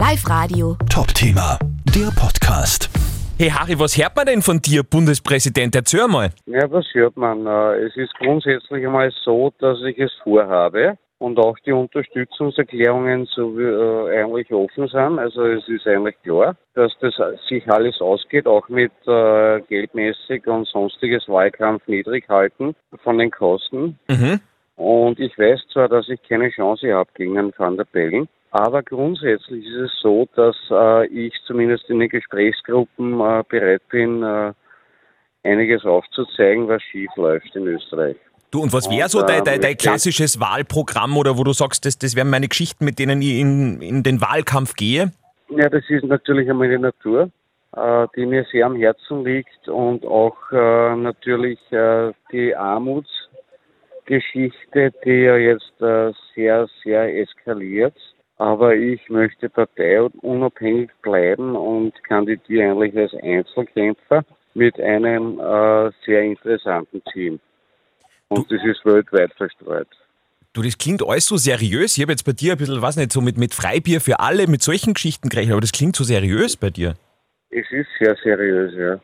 Live 0.00 0.26
Radio. 0.30 0.78
Top-Thema, 0.88 1.58
der 1.94 2.08
Podcast. 2.18 2.88
Hey 3.38 3.50
Harry, 3.50 3.78
was 3.78 3.98
hört 3.98 4.16
man 4.16 4.24
denn 4.24 4.40
von 4.40 4.58
dir, 4.58 4.82
Bundespräsident? 4.82 5.76
Erzähl 5.76 6.08
mal. 6.08 6.30
Ja, 6.46 6.72
was 6.72 6.86
hört 6.94 7.18
man? 7.18 7.46
Äh, 7.46 7.84
Es 7.84 7.96
ist 7.98 8.14
grundsätzlich 8.14 8.86
einmal 8.86 9.12
so, 9.22 9.52
dass 9.58 9.76
ich 9.82 9.98
es 9.98 10.10
vorhabe 10.24 10.96
und 11.18 11.38
auch 11.38 11.54
die 11.66 11.72
Unterstützungserklärungen 11.72 13.26
so 13.26 13.54
wie, 13.58 13.62
äh, 13.62 14.22
eigentlich 14.24 14.50
offen 14.52 14.88
sind. 14.88 15.18
Also 15.18 15.44
es 15.44 15.68
ist 15.68 15.86
eigentlich 15.86 16.16
klar, 16.22 16.56
dass 16.72 16.92
das 17.02 17.12
sich 17.46 17.70
alles 17.70 18.00
ausgeht, 18.00 18.46
auch 18.46 18.66
mit 18.70 18.92
äh, 19.06 19.60
geldmäßig 19.68 20.46
und 20.46 20.66
sonstiges 20.66 21.28
Wahlkampf 21.28 21.86
niedrig 21.88 22.26
halten 22.26 22.74
von 23.04 23.18
den 23.18 23.30
Kosten. 23.30 23.98
Mhm. 24.08 24.40
Und 24.76 25.20
ich 25.20 25.38
weiß 25.38 25.60
zwar, 25.70 25.90
dass 25.90 26.08
ich 26.08 26.22
keine 26.26 26.48
Chance 26.48 26.90
habe 26.94 27.10
gegen 27.14 27.34
Herrn 27.34 27.52
Van 27.54 27.76
der 27.76 27.84
Bellen, 27.84 28.30
aber 28.50 28.82
grundsätzlich 28.82 29.64
ist 29.64 29.92
es 29.92 30.00
so, 30.00 30.28
dass 30.34 30.56
äh, 30.70 31.06
ich 31.06 31.32
zumindest 31.46 31.88
in 31.88 32.00
den 32.00 32.08
Gesprächsgruppen 32.08 33.20
äh, 33.20 33.44
bereit 33.48 33.82
bin, 33.90 34.22
äh, 34.22 34.52
einiges 35.42 35.84
aufzuzeigen, 35.84 36.68
was 36.68 36.80
schief 36.82 37.10
läuft 37.16 37.56
in 37.56 37.66
Österreich. 37.66 38.16
Du, 38.50 38.60
und 38.62 38.72
was 38.72 38.90
wäre 38.90 39.08
so 39.08 39.22
dein, 39.22 39.38
ähm, 39.38 39.44
dein, 39.44 39.60
dein 39.60 39.72
ich- 39.72 39.78
klassisches 39.78 40.38
Wahlprogramm 40.40 41.16
oder 41.16 41.38
wo 41.38 41.44
du 41.44 41.52
sagst, 41.52 41.86
das, 41.86 41.98
das 41.98 42.16
wären 42.16 42.30
meine 42.30 42.48
Geschichten, 42.48 42.84
mit 42.84 42.98
denen 42.98 43.22
ich 43.22 43.38
in, 43.38 43.80
in 43.80 44.02
den 44.02 44.20
Wahlkampf 44.20 44.74
gehe? 44.74 45.12
Ja, 45.50 45.68
das 45.68 45.84
ist 45.88 46.04
natürlich 46.04 46.50
einmal 46.50 46.68
die 46.68 46.78
Natur, 46.78 47.30
äh, 47.76 48.06
die 48.16 48.26
mir 48.26 48.44
sehr 48.50 48.66
am 48.66 48.74
Herzen 48.76 49.24
liegt 49.24 49.68
und 49.68 50.04
auch 50.04 50.36
äh, 50.50 50.96
natürlich 50.96 51.60
äh, 51.70 52.10
die 52.32 52.56
Armutsgeschichte, 52.56 54.90
die 55.04 55.10
ja 55.22 55.36
jetzt 55.36 55.80
äh, 55.80 56.10
sehr, 56.34 56.66
sehr 56.82 57.20
eskaliert. 57.20 57.94
Aber 58.40 58.74
ich 58.74 59.06
möchte 59.10 59.50
parteiunabhängig 59.50 60.88
bleiben 61.02 61.54
und 61.54 61.92
kandidiere 62.04 62.70
eigentlich 62.70 62.96
als 62.96 63.12
Einzelkämpfer 63.22 64.24
mit 64.54 64.80
einem 64.80 65.38
äh, 65.38 65.90
sehr 66.06 66.22
interessanten 66.22 67.02
Team. 67.12 67.38
Und 68.28 68.50
das 68.50 68.64
ist 68.64 68.82
weltweit 68.86 69.30
verstreut. 69.34 69.88
Du, 70.54 70.62
das 70.62 70.78
klingt 70.78 71.06
alles 71.06 71.26
so 71.26 71.36
seriös. 71.36 71.98
Ich 71.98 72.02
habe 72.02 72.12
jetzt 72.12 72.24
bei 72.24 72.32
dir 72.32 72.52
ein 72.52 72.58
bisschen, 72.58 72.80
was 72.80 72.96
nicht, 72.96 73.12
so 73.12 73.20
mit, 73.20 73.36
mit 73.36 73.52
Freibier 73.52 74.00
für 74.00 74.20
alle, 74.20 74.46
mit 74.46 74.62
solchen 74.62 74.94
Geschichten 74.94 75.28
gerechnet, 75.28 75.52
aber 75.52 75.60
das 75.60 75.72
klingt 75.72 75.94
so 75.94 76.02
seriös 76.02 76.56
bei 76.56 76.70
dir. 76.70 76.94
Es 77.50 77.70
ist 77.70 77.88
sehr 77.98 78.16
seriös, 78.22 78.72
ja. 78.74 78.98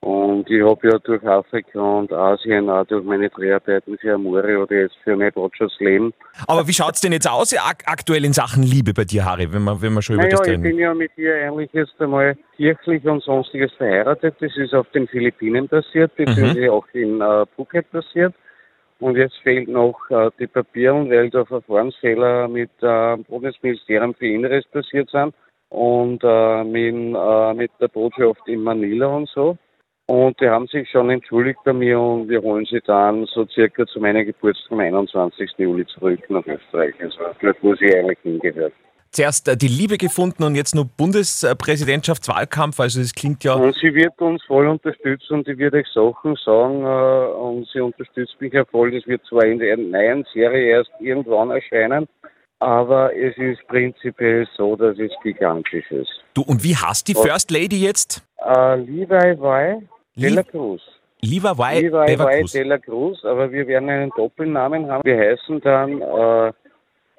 Und 0.00 0.48
ich 0.48 0.62
habe 0.62 0.88
ja 0.88 0.98
durch 0.98 1.24
Afrika 1.24 1.80
und 1.80 2.12
Asien, 2.12 2.70
auch 2.70 2.84
durch 2.86 3.04
meine 3.04 3.28
Dreharbeiten 3.28 3.98
für 3.98 4.14
Amore 4.14 4.58
oder 4.58 4.82
jetzt 4.82 4.94
für 5.02 5.16
My 5.16 5.28
Rogers 5.34 5.74
Leben. 5.80 6.14
Aber 6.46 6.68
wie 6.68 6.72
schaut's 6.72 7.00
denn 7.00 7.10
jetzt 7.12 7.28
aus 7.28 7.52
ak 7.52 7.82
aktuell 7.86 8.24
in 8.24 8.32
Sachen 8.32 8.62
Liebe 8.62 8.94
bei 8.94 9.04
dir, 9.04 9.24
Harry, 9.24 9.52
wenn 9.52 9.64
wir, 9.64 9.82
wenn 9.82 9.94
wir 9.94 10.02
schon 10.02 10.14
über 10.14 10.22
Naja, 10.24 10.36
das 10.36 10.46
ich 10.46 10.52
reden? 10.52 10.62
bin 10.62 10.78
ja 10.78 10.94
mit 10.94 11.10
ihr 11.16 11.34
eigentlich 11.34 11.72
jetzt 11.72 12.00
einmal 12.00 12.36
kirchlich 12.56 13.04
und 13.06 13.24
sonstiges 13.24 13.72
verheiratet. 13.72 14.36
Das 14.38 14.56
ist 14.56 14.72
auf 14.72 14.88
den 14.90 15.08
Philippinen 15.08 15.68
passiert, 15.68 16.14
beziehungsweise 16.14 16.72
auch 16.72 16.86
in 16.92 17.20
äh, 17.20 17.44
Phuket 17.56 17.90
passiert. 17.90 18.34
Und 19.00 19.16
jetzt 19.16 19.36
fehlt 19.42 19.68
noch 19.68 19.98
äh, 20.10 20.30
die 20.38 20.46
Papiere, 20.46 21.08
weil 21.10 21.28
da 21.30 21.44
Verfahrensfehler 21.44 22.46
mit 22.46 22.70
äh, 22.82 23.16
dem 23.16 23.24
Bundesministerium 23.24 24.14
für 24.14 24.26
Inneres 24.28 24.64
passiert 24.72 25.10
sind 25.10 25.34
und 25.70 26.22
äh, 26.22 26.64
mit, 26.64 27.16
äh, 27.16 27.54
mit 27.54 27.70
der 27.80 27.88
Botschaft 27.88 28.46
in 28.46 28.62
Manila 28.62 29.06
und 29.06 29.28
so. 29.28 29.56
Und 30.08 30.40
die 30.40 30.48
haben 30.48 30.66
sich 30.68 30.88
schon 30.90 31.10
entschuldigt 31.10 31.58
bei 31.64 31.72
mir 31.74 32.00
und 32.00 32.30
wir 32.30 32.40
holen 32.40 32.64
sie 32.64 32.80
dann 32.86 33.26
so 33.26 33.46
circa 33.46 33.86
zu 33.86 34.00
meiner 34.00 34.24
Geburtstag 34.24 34.72
am 34.72 34.80
21. 34.80 35.50
Juli 35.58 35.84
zurück 35.84 36.20
nach 36.30 36.46
Österreich. 36.46 36.94
Also 36.98 37.18
dort, 37.42 37.56
wo 37.60 37.74
sie 37.74 37.94
eigentlich 37.94 38.18
hingehört. 38.22 38.72
Zuerst 39.10 39.48
äh, 39.48 39.56
die 39.56 39.68
Liebe 39.68 39.98
gefunden 39.98 40.44
und 40.44 40.54
jetzt 40.54 40.74
nur 40.74 40.86
Bundespräsidentschaftswahlkampf, 40.86 42.80
also 42.80 43.00
das 43.00 43.14
klingt 43.14 43.44
ja... 43.44 43.52
Und 43.52 43.74
sie 43.76 43.94
wird 43.94 44.18
uns 44.18 44.42
voll 44.44 44.66
unterstützen 44.66 45.34
und 45.34 45.46
die 45.46 45.58
wird 45.58 45.74
euch 45.74 45.86
Sachen 45.92 46.36
sagen 46.42 46.84
äh, 46.84 47.32
und 47.38 47.68
sie 47.70 47.80
unterstützt 47.80 48.40
mich 48.40 48.54
ja 48.54 48.64
voll. 48.64 48.90
Das 48.90 49.06
wird 49.06 49.22
zwar 49.26 49.44
in 49.44 49.58
der 49.58 49.76
neuen 49.76 50.24
Serie 50.32 50.70
erst 50.70 50.90
irgendwann 51.00 51.50
erscheinen, 51.50 52.08
aber 52.60 53.14
es 53.14 53.36
ist 53.36 53.66
prinzipiell 53.68 54.48
so, 54.56 54.74
dass 54.74 54.98
es 54.98 55.12
gigantisch 55.22 55.90
ist. 55.90 56.24
Du, 56.32 56.40
und 56.40 56.64
wie 56.64 56.76
heißt 56.76 57.06
die 57.08 57.14
First 57.14 57.50
Lady 57.50 57.82
jetzt? 57.82 58.22
Äh, 58.38 58.76
Levi 58.76 59.38
Vai 59.38 59.82
de 60.22 60.28
la 60.28 60.40
Lie- 60.42 60.50
Cruz. 60.50 60.82
Levi 61.20 61.42
Vai 61.58 61.82
Beverkus. 61.82 62.52
de 62.52 62.62
la 62.62 62.78
Cruz, 62.78 63.24
aber 63.24 63.50
wir 63.50 63.66
werden 63.66 63.88
einen 63.90 64.10
Doppelnamen 64.16 64.88
haben. 64.90 65.02
Wir 65.04 65.18
heißen 65.18 65.60
dann 65.62 66.00
äh, 66.00 66.52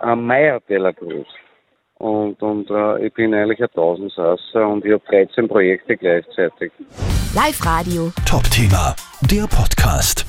äh, 0.00 0.14
Meyer 0.16 0.60
de 0.68 0.76
la 0.78 0.92
Cruz. 0.92 1.26
Und, 1.98 2.42
und 2.42 2.68
äh, 2.70 3.06
ich 3.06 3.14
bin 3.14 3.32
eigentlich 3.32 3.62
ein 3.62 3.70
Tausendsasser 3.74 4.68
und 4.68 4.84
ich 4.84 4.92
habe 4.92 5.02
13 5.08 5.48
Projekte 5.48 5.96
gleichzeitig. 5.96 6.70
Live 7.34 7.64
Radio. 7.64 8.12
Top-Thema, 8.28 8.94
der 9.22 9.46
Podcast. 9.46 10.25